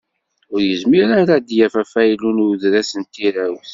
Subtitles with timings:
[0.53, 3.69] Ur yezmir ara ad d-yaf afaylu n udras n tirawt.